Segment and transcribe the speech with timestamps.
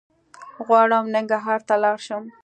[0.65, 2.23] غواړم ننګرهار ته لاړ شم